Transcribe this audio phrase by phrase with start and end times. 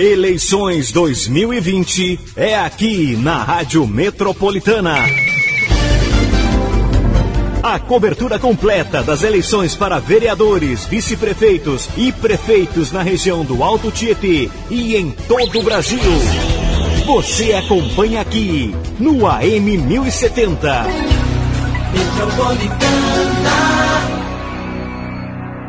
[0.00, 4.94] Eleições 2020 é aqui na Rádio Metropolitana.
[7.62, 14.48] A cobertura completa das eleições para vereadores, vice-prefeitos e prefeitos na região do Alto Tietê
[14.70, 16.00] e em todo o Brasil.
[17.04, 20.86] Você acompanha aqui no AM 1070.
[21.92, 24.19] Metropolitana.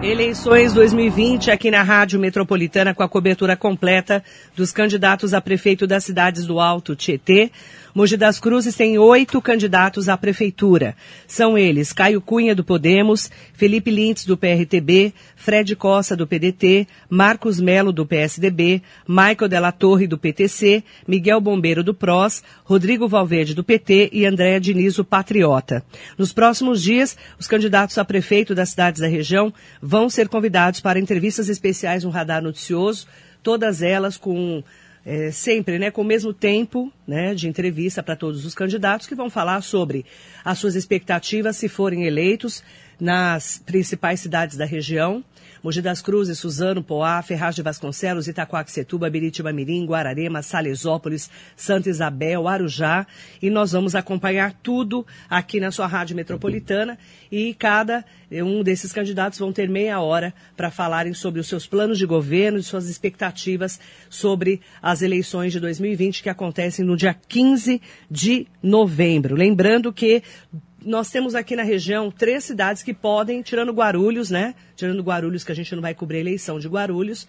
[0.03, 4.23] Eleições 2020 aqui na Rádio Metropolitana com a cobertura completa
[4.55, 7.51] dos candidatos a prefeito das cidades do Alto Tietê.
[7.93, 10.95] Mogi das Cruzes tem oito candidatos à prefeitura.
[11.27, 17.59] São eles Caio Cunha do Podemos, Felipe Lintz do PRTB, Fred Costa do PDT, Marcos
[17.59, 23.63] Melo do PSDB, Michael Della Torre do PTC, Miguel Bombeiro do PROS, Rodrigo Valverde do
[23.63, 25.83] PT e Andréa Diniz Patriota.
[26.17, 30.99] Nos próximos dias, os candidatos a prefeito das cidades da região vão ser convidados para
[30.99, 33.07] entrevistas especiais no Radar Noticioso,
[33.43, 34.63] todas elas com
[35.05, 39.15] é, sempre né, com o mesmo tempo né, de entrevista para todos os candidatos que
[39.15, 40.05] vão falar sobre
[40.43, 42.63] as suas expectativas se forem eleitos
[42.99, 45.23] nas principais cidades da região,
[45.63, 52.47] Mogi das Cruzes, Suzano, Poá, Ferraz de Vasconcelos, Itacoaxetuba, Biritiba Mirim, Guararema, Salesópolis, Santa Isabel,
[52.47, 53.05] Arujá.
[53.39, 56.97] E nós vamos acompanhar tudo aqui na sua rádio metropolitana.
[57.31, 61.99] E cada um desses candidatos vão ter meia hora para falarem sobre os seus planos
[61.99, 67.79] de governo e suas expectativas sobre as eleições de 2020 que acontecem no dia 15
[68.09, 69.35] de novembro.
[69.35, 70.23] Lembrando que
[70.83, 74.55] nós temos aqui na região três cidades que podem, tirando Guarulhos, né?
[74.75, 77.27] Tirando Guarulhos, que a gente não vai cobrir a eleição de Guarulhos,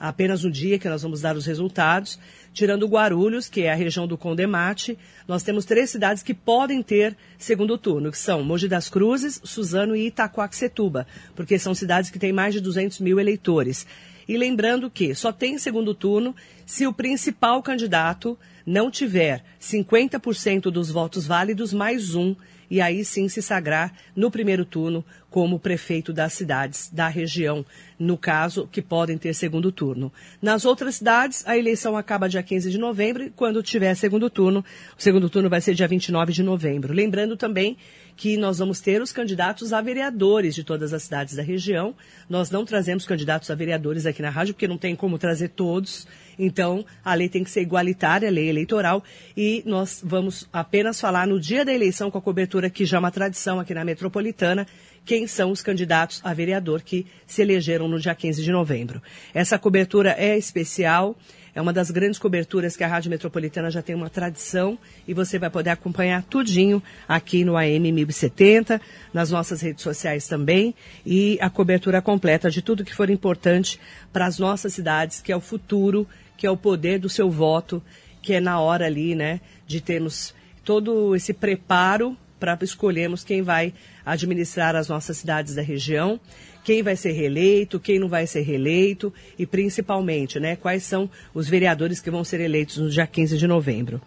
[0.00, 2.18] apenas um dia que nós vamos dar os resultados.
[2.54, 7.14] Tirando Guarulhos, que é a região do Condemate, nós temos três cidades que podem ter
[7.36, 12.32] segundo turno, que são Mogi das Cruzes, Suzano e Itacoaxetuba, porque são cidades que têm
[12.32, 13.86] mais de 200 mil eleitores.
[14.26, 20.90] E lembrando que só tem segundo turno se o principal candidato não tiver 50% dos
[20.90, 22.34] votos válidos mais um
[22.70, 27.66] e aí sim se sagrar no primeiro turno como prefeito das cidades da região,
[27.98, 30.12] no caso, que podem ter segundo turno.
[30.40, 34.64] Nas outras cidades, a eleição acaba dia 15 de novembro e quando tiver segundo turno,
[34.96, 36.94] o segundo turno vai ser dia 29 de novembro.
[36.94, 37.76] Lembrando também
[38.16, 41.96] que nós vamos ter os candidatos a vereadores de todas as cidades da região.
[42.28, 46.06] Nós não trazemos candidatos a vereadores aqui na rádio, porque não tem como trazer todos.
[46.38, 49.02] Então, a lei tem que ser igualitária, a lei eleitoral,
[49.36, 53.00] e nós vamos apenas falar no dia da eleição com a cobertura que já é
[53.00, 54.66] uma tradição aqui na metropolitana,
[55.04, 59.02] quem são os candidatos a vereador que se elegeram no dia 15 de novembro.
[59.32, 61.16] Essa cobertura é especial.
[61.54, 64.76] É uma das grandes coberturas que a Rádio Metropolitana já tem uma tradição
[65.06, 68.80] e você vai poder acompanhar tudinho aqui no AM 1070,
[69.12, 70.74] nas nossas redes sociais também
[71.06, 73.78] e a cobertura completa de tudo que for importante
[74.12, 77.82] para as nossas cidades, que é o futuro que é o poder do seu voto,
[78.20, 83.72] que é na hora ali, né, de termos todo esse preparo para escolhermos quem vai
[84.04, 86.20] administrar as nossas cidades da região,
[86.64, 91.48] quem vai ser reeleito, quem não vai ser reeleito e principalmente, né, quais são os
[91.48, 94.00] vereadores que vão ser eleitos no dia 15 de novembro.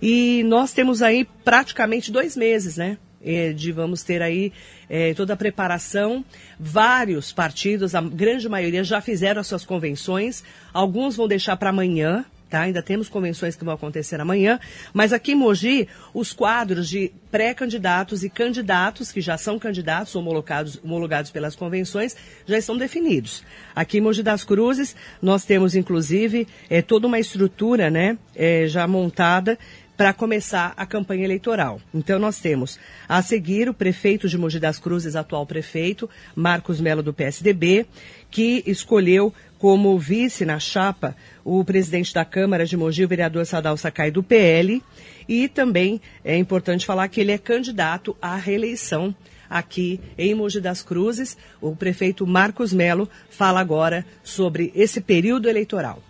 [0.00, 4.52] E nós temos aí praticamente dois meses, né, eh, de vamos ter aí
[4.90, 6.22] é, toda a preparação.
[6.60, 10.44] Vários partidos, a grande maioria, já fizeram as suas convenções.
[10.72, 12.60] Alguns vão deixar para amanhã, Tá?
[12.60, 14.60] Ainda temos convenções que vão acontecer amanhã,
[14.92, 20.78] mas aqui em Mogi, os quadros de pré-candidatos e candidatos, que já são candidatos homologados,
[20.84, 22.14] homologados pelas convenções,
[22.44, 23.42] já estão definidos.
[23.74, 28.86] Aqui em Mogi das Cruzes, nós temos, inclusive, é, toda uma estrutura né, é, já
[28.86, 29.58] montada
[29.96, 31.80] para começar a campanha eleitoral.
[31.94, 37.02] Então nós temos a seguir o prefeito de Mogi das Cruzes, atual prefeito, Marcos Melo
[37.02, 37.86] do PSDB,
[38.30, 41.14] que escolheu como vice na chapa
[41.44, 44.82] o presidente da Câmara de Mogi, o vereador Sadal Sakai do PL,
[45.28, 49.14] e também é importante falar que ele é candidato à reeleição
[49.48, 51.36] aqui em Mogi das Cruzes.
[51.60, 56.02] O prefeito Marcos Melo fala agora sobre esse período eleitoral.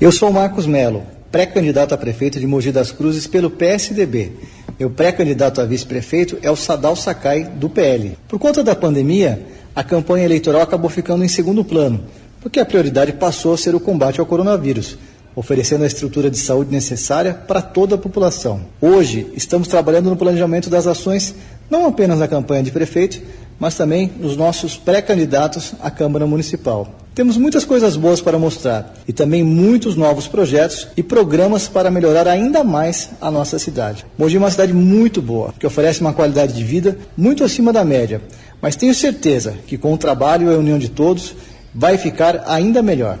[0.00, 4.30] Eu sou Marcos Melo, pré-candidato a prefeito de Mogi das Cruzes pelo PSDB.
[4.78, 8.16] Meu pré-candidato a vice-prefeito é o Sadal Sakai, do PL.
[8.28, 12.04] Por conta da pandemia, a campanha eleitoral acabou ficando em segundo plano,
[12.40, 14.96] porque a prioridade passou a ser o combate ao coronavírus,
[15.34, 18.62] oferecendo a estrutura de saúde necessária para toda a população.
[18.80, 21.34] Hoje, estamos trabalhando no planejamento das ações,
[21.70, 23.20] não apenas na campanha de prefeito,
[23.58, 26.88] mas também nos nossos pré-candidatos à Câmara Municipal.
[27.14, 32.26] Temos muitas coisas boas para mostrar e também muitos novos projetos e programas para melhorar
[32.26, 34.06] ainda mais a nossa cidade.
[34.16, 37.84] Mogi é uma cidade muito boa, que oferece uma qualidade de vida muito acima da
[37.84, 38.22] média,
[38.62, 41.34] mas tenho certeza que com o trabalho e a união de todos
[41.74, 43.18] vai ficar ainda melhor.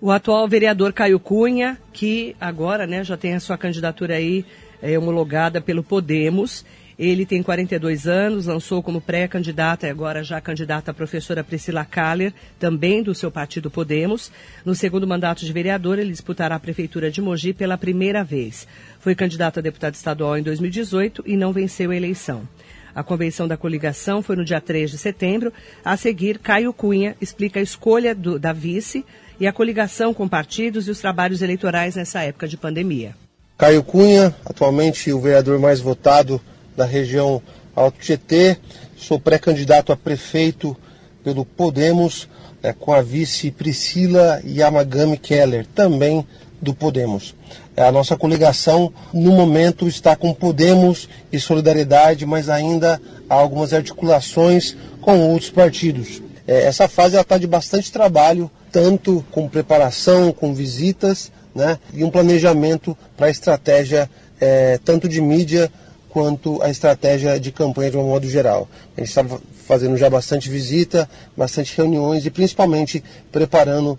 [0.00, 4.44] O atual vereador Caio Cunha, que agora né, já tem a sua candidatura aí
[4.82, 6.64] é, homologada pelo Podemos.
[6.98, 12.32] Ele tem 42 anos, lançou como pré-candidata e agora já candidata a professora Priscila Kaller,
[12.58, 14.32] também do seu partido Podemos.
[14.64, 18.66] No segundo mandato de vereador, ele disputará a prefeitura de Mogi pela primeira vez.
[18.98, 22.48] Foi candidato a deputado estadual em 2018 e não venceu a eleição.
[22.96, 25.52] A convenção da coligação foi no dia 3 de setembro.
[25.84, 29.04] A seguir, Caio Cunha explica a escolha do, da vice
[29.38, 33.14] e a coligação com partidos e os trabalhos eleitorais nessa época de pandemia.
[33.58, 36.40] Caio Cunha, atualmente o vereador mais votado
[36.74, 37.42] da região
[37.74, 38.56] Alto Tietê,
[38.96, 40.74] sou pré-candidato a prefeito
[41.22, 42.26] pelo Podemos,
[42.62, 46.26] é, com a vice Priscila Yamagami Keller, também
[46.62, 47.34] do Podemos.
[47.76, 53.74] É, a nossa coligação, no momento, está com Podemos e Solidariedade, mas ainda há algumas
[53.74, 56.22] articulações com outros partidos.
[56.46, 62.10] É, essa fase está de bastante trabalho, tanto com preparação, com visitas, né, e um
[62.10, 65.70] planejamento para a estratégia é, tanto de mídia
[66.08, 68.68] quanto a estratégia de campanha de um modo geral.
[68.96, 69.24] A gente está
[69.66, 73.98] fazendo já bastante visita, bastante reuniões e principalmente preparando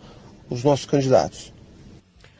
[0.49, 1.56] os nossos candidatos.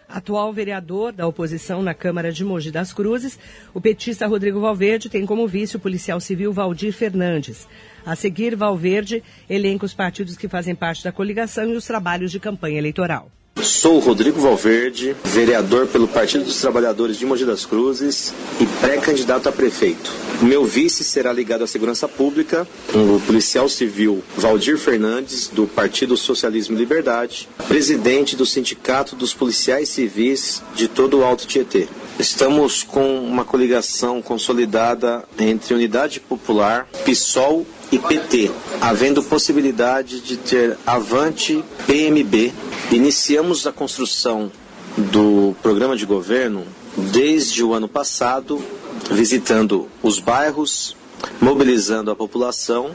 [0.09, 3.37] Atual vereador da oposição na Câmara de Mogi das Cruzes,
[3.73, 7.67] o petista Rodrigo Valverde tem como vice o policial civil Valdir Fernandes.
[8.05, 12.39] A seguir, Valverde elenca os partidos que fazem parte da coligação e os trabalhos de
[12.39, 13.29] campanha eleitoral.
[13.61, 19.51] Sou Rodrigo Valverde, vereador pelo Partido dos Trabalhadores de Mogi das Cruzes e pré-candidato a
[19.51, 20.11] prefeito.
[20.41, 26.75] Meu vice será ligado à segurança pública, o policial civil Valdir Fernandes, do Partido Socialismo
[26.75, 31.87] e Liberdade, presidente do Sindicato dos Policiais Civis de todo o Alto Tietê.
[32.19, 38.51] Estamos com uma coligação consolidada entre Unidade Popular, PSOL e PT,
[38.81, 42.51] havendo possibilidade de ter Avante PMB.
[42.91, 44.49] Iniciamos a construção
[44.97, 46.63] do programa de governo
[47.11, 48.63] desde o ano passado,
[49.11, 50.95] visitando os bairros,
[51.41, 52.91] mobilizando a população,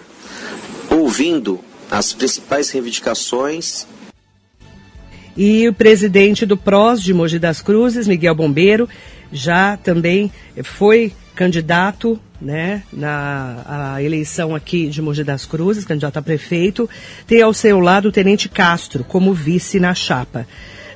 [0.91, 1.61] ouvindo
[1.91, 3.87] as principais reivindicações.
[5.37, 8.89] E o presidente do PROS de Mogi das Cruzes, Miguel Bombeiro,
[9.33, 10.31] já também
[10.63, 16.91] foi candidato né, na eleição aqui de Mogi das Cruzes, candidato a prefeito,
[17.27, 20.47] tem ao seu lado o Tenente Castro como vice na chapa.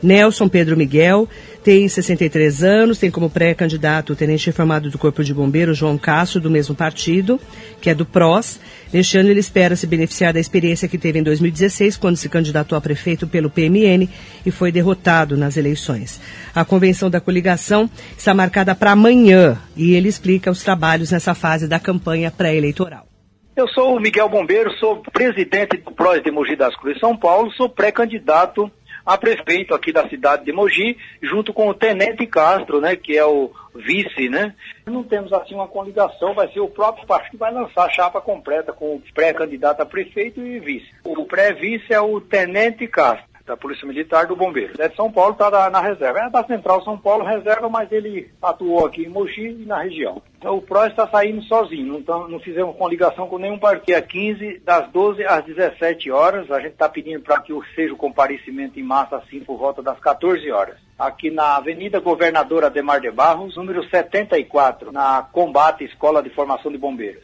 [0.03, 1.29] Nelson Pedro Miguel
[1.67, 6.41] tem 63 anos, tem como pré-candidato o tenente reformado do Corpo de Bombeiros, João Castro,
[6.41, 7.41] do mesmo partido,
[7.81, 8.61] que é do PROS.
[8.93, 12.79] Neste ano ele espera se beneficiar da experiência que teve em 2016, quando se candidatou
[12.79, 14.09] a prefeito pelo PMN
[14.47, 16.21] e foi derrotado nas eleições.
[16.55, 21.67] A convenção da coligação está marcada para amanhã e ele explica os trabalhos nessa fase
[21.67, 23.09] da campanha pré-eleitoral.
[23.57, 27.51] Eu sou o Miguel Bombeiro, sou presidente do PROS de Mogi das Cruzes São Paulo,
[27.55, 28.71] sou pré-candidato
[29.07, 33.25] a prefeito aqui da cidade de Mogi, junto com o Tenente Castro, né, que é
[33.25, 34.55] o vice, né?
[34.85, 38.21] Não temos assim uma coligação, vai ser o próprio partido que vai lançar a chapa
[38.21, 40.89] completa com o pré-candidato a prefeito e vice.
[41.05, 44.75] O pré-vice é o Tenente Castro da Polícia Militar do Bombeiro.
[44.79, 46.19] É de São Paulo, está na, na, reserva.
[46.19, 50.21] É da Central São Paulo, reserva, mas ele atuou aqui em Mogi e na região.
[50.39, 53.87] Então o PRO está saindo sozinho, não, não fizemos coligação com nenhum partido.
[53.87, 57.97] Dia 15, das 12 às 17 horas, a gente está pedindo para que seja o
[57.97, 60.77] comparecimento em massa assim por volta das 14 horas.
[60.99, 66.79] Aqui na Avenida Governador Ademar de Barros, número 74, na Combate Escola de Formação de
[66.79, 67.23] Bombeiros.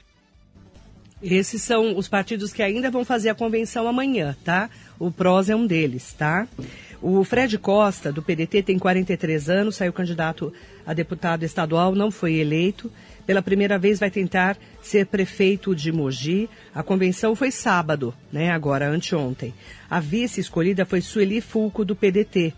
[1.22, 4.68] Esses são os partidos que ainda vão fazer a convenção amanhã, tá?
[4.98, 6.48] O PROS é um deles, tá?
[7.00, 10.52] O Fred Costa, do PDT, tem 43 anos, saiu candidato
[10.84, 12.90] a deputado estadual, não foi eleito.
[13.24, 16.50] Pela primeira vez vai tentar ser prefeito de Mogi.
[16.74, 18.50] A convenção foi sábado, né?
[18.50, 19.54] Agora, anteontem.
[19.88, 22.52] A vice escolhida foi Sueli Fulco, do PDT.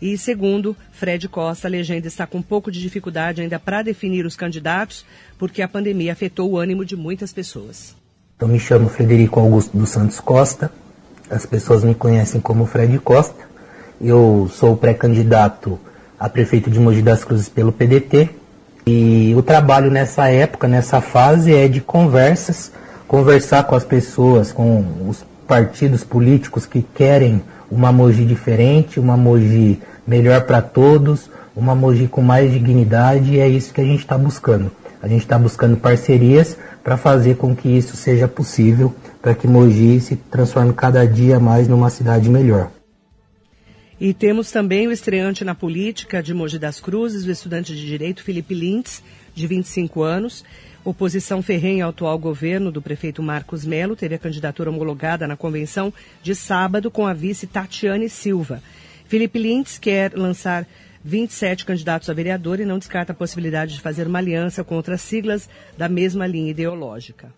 [0.00, 4.24] E segundo Fred Costa, a legenda está com um pouco de dificuldade ainda para definir
[4.24, 5.04] os candidatos,
[5.38, 7.99] porque a pandemia afetou o ânimo de muitas pessoas.
[8.40, 10.70] Eu me chamo Frederico Augusto dos Santos Costa,
[11.28, 13.44] as pessoas me conhecem como Fred Costa.
[14.00, 15.78] Eu sou pré-candidato
[16.18, 18.30] a prefeito de Mogi das Cruzes pelo PDT.
[18.86, 22.72] E o trabalho nessa época, nessa fase, é de conversas,
[23.06, 29.82] conversar com as pessoas, com os partidos políticos que querem uma Mogi diferente, uma Mogi
[30.06, 34.16] melhor para todos, uma Mogi com mais dignidade, e é isso que a gente está
[34.16, 34.72] buscando.
[35.02, 40.00] A gente está buscando parcerias para fazer com que isso seja possível para que Mogi
[40.00, 42.70] se transforme cada dia mais numa cidade melhor.
[44.00, 48.22] E temos também o estreante na política de Mogi das Cruzes, o estudante de Direito
[48.22, 49.02] Felipe Lintz,
[49.34, 50.44] de 25 anos.
[50.82, 55.92] Oposição ferrenha ao atual governo do prefeito Marcos Melo teve a candidatura homologada na convenção
[56.22, 58.62] de sábado com a vice Tatiane Silva.
[59.06, 60.66] Felipe Lintz quer lançar
[61.04, 65.48] 27 candidatos a vereador e não descarta a possibilidade de fazer uma aliança contra siglas
[65.76, 67.32] da mesma linha ideológica.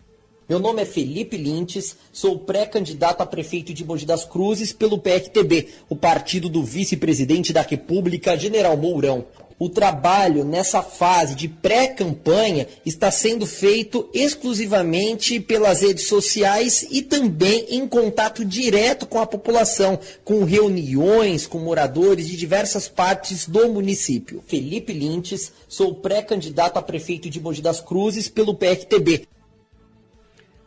[0.47, 5.69] Meu nome é Felipe Lintes, sou pré-candidato a prefeito de Mogi das Cruzes pelo PRTB,
[5.87, 9.25] o partido do vice-presidente da República, General Mourão.
[9.59, 17.65] O trabalho nessa fase de pré-campanha está sendo feito exclusivamente pelas redes sociais e também
[17.69, 24.43] em contato direto com a população, com reuniões com moradores de diversas partes do município.
[24.47, 29.27] Felipe Lintes, sou pré-candidato a prefeito de Mogi das Cruzes pelo PRTB.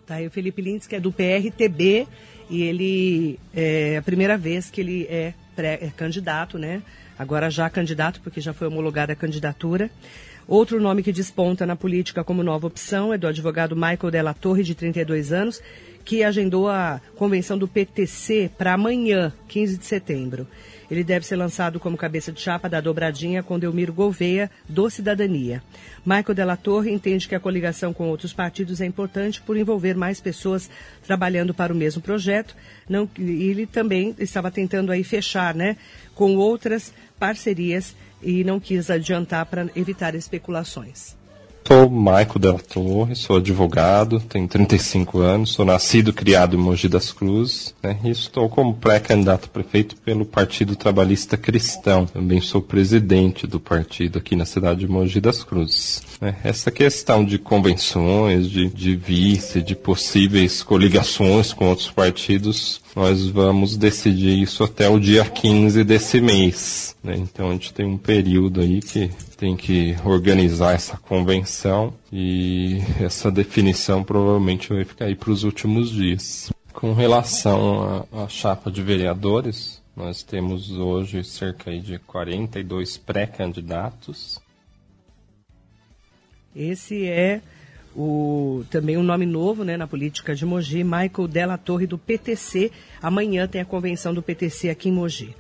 [0.07, 2.07] Tá aí o Felipe Lintz, que é do PRTB,
[2.49, 6.81] e ele é a primeira vez que ele é, pré, é candidato, né?
[7.19, 9.91] Agora já candidato, porque já foi homologada a candidatura.
[10.47, 14.63] Outro nome que desponta na política como nova opção é do advogado Michael Della Torre,
[14.63, 15.61] de 32 anos,
[16.07, 20.47] que agendou a convenção do PTC para amanhã, 15 de setembro.
[20.89, 25.61] Ele deve ser lançado como cabeça de chapa da dobradinha com Delmiro Gouveia, do Cidadania.
[26.05, 30.21] Michael Della Torre entende que a coligação com outros partidos é importante por envolver mais
[30.21, 30.71] pessoas
[31.05, 32.55] trabalhando para o mesmo projeto.
[32.89, 35.77] Não, ele também estava tentando aí fechar né,
[36.15, 41.17] com outras parcerias e não quis adiantar para evitar especulações.
[41.67, 46.89] Sou Maico Del Torre, sou advogado, tenho 35 anos, sou nascido e criado em Mogi
[46.89, 52.07] das Cruzes né, e estou como pré-candidato prefeito pelo Partido Trabalhista Cristão.
[52.07, 56.03] Também sou presidente do partido aqui na cidade de Mogi das Cruzes.
[56.21, 56.37] Né.
[56.43, 63.77] Essa questão de convenções, de, de vice, de possíveis coligações com outros partidos, nós vamos
[63.77, 66.97] decidir isso até o dia 15 desse mês.
[67.03, 67.17] Né?
[67.17, 73.31] Então a gente tem um período aí que tem que organizar essa convenção e essa
[73.31, 76.51] definição provavelmente vai ficar aí para os últimos dias.
[76.73, 84.39] Com relação à chapa de vereadores, nós temos hoje cerca de 42 pré-candidatos.
[86.57, 87.43] Esse é
[87.95, 92.73] o, também um nome novo né, na política de Mogi, Michael Della Torre, do PTC.
[93.03, 95.35] Amanhã tem a convenção do PTC aqui em Mogi.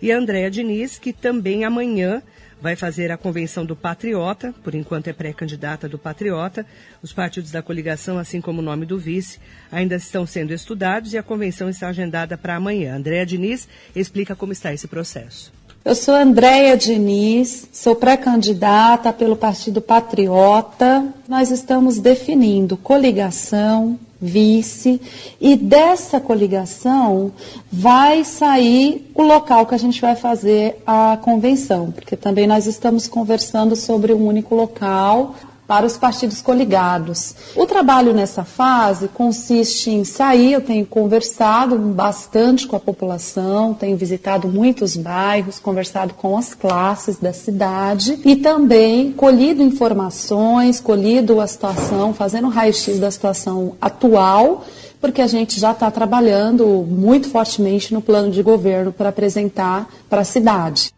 [0.00, 2.22] E a Andréa Diniz, que também amanhã
[2.62, 6.64] vai fazer a convenção do Patriota, por enquanto é pré-candidata do Patriota.
[7.02, 9.40] Os partidos da coligação, assim como o nome do vice,
[9.72, 12.94] ainda estão sendo estudados e a convenção está agendada para amanhã.
[12.94, 15.52] Andréa Diniz explica como está esse processo.
[15.82, 21.06] Eu sou Andréia Diniz, sou pré-candidata pelo Partido Patriota.
[21.26, 25.00] Nós estamos definindo coligação, vice,
[25.40, 27.32] e dessa coligação
[27.72, 33.08] vai sair o local que a gente vai fazer a convenção, porque também nós estamos
[33.08, 35.34] conversando sobre um único local
[35.70, 37.32] para os partidos coligados.
[37.54, 43.96] O trabalho nessa fase consiste em sair, eu tenho conversado bastante com a população, tenho
[43.96, 51.46] visitado muitos bairros, conversado com as classes da cidade e também colhido informações, colhido a
[51.46, 54.64] situação, fazendo raio-x da situação atual
[55.00, 60.22] porque a gente já está trabalhando muito fortemente no plano de governo para apresentar para
[60.22, 60.92] a cidade.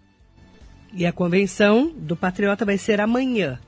[0.94, 3.60] E a convenção do Patriota vai ser amanhã.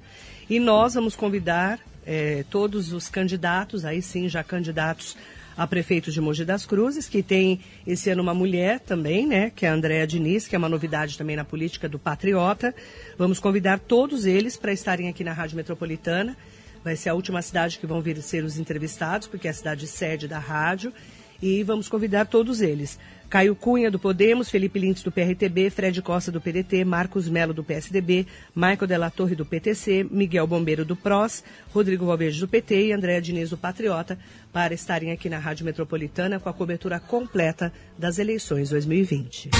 [0.49, 5.17] E nós vamos convidar é, todos os candidatos, aí sim, já candidatos
[5.57, 9.65] a prefeito de Mogi das Cruzes, que tem esse ano uma mulher também, né, que
[9.65, 12.75] é a Andréa Diniz, que é uma novidade também na política do Patriota.
[13.17, 16.37] Vamos convidar todos eles para estarem aqui na Rádio Metropolitana.
[16.83, 19.87] Vai ser a última cidade que vão vir ser os entrevistados, porque é a cidade
[19.87, 20.93] sede da rádio.
[21.41, 22.99] E vamos convidar todos eles.
[23.29, 27.65] Caio Cunha, do Podemos, Felipe Lintz, do PRTB, Fred Costa, do PDT, Marcos Melo, do
[27.65, 32.93] PSDB, Michael Della Torre, do PTC, Miguel Bombeiro, do PROS, Rodrigo Valverde, do PT e
[32.93, 34.19] Andréa Diniz, do Patriota,
[34.55, 39.51] para estarem aqui na Rádio Metropolitana com a cobertura completa das eleições 2020.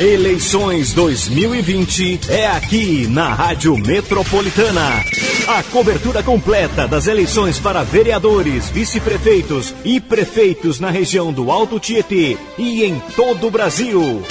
[0.00, 5.04] Eleições 2020 é aqui na Rádio Metropolitana.
[5.46, 12.36] A cobertura completa das eleições para vereadores, vice-prefeitos e prefeitos na região do Alto Tietê
[12.58, 14.24] e em todo o Brasil.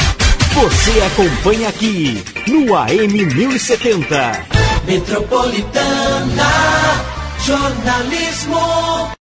[0.54, 4.46] Você acompanha aqui no AM 1070.
[4.86, 6.52] Metropolitana
[7.46, 9.10] Jornalismo.